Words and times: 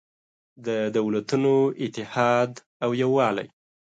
د 0.65 0.67
دولتونو 0.95 1.53
اتحاد 1.83 2.51
او 2.83 2.89
یووالی 3.03 3.47